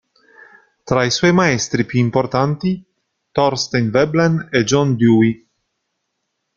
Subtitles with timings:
[0.83, 2.83] Tra i suoi maestri più importanti:
[3.31, 5.47] Thorstein Veblen e John Dewey.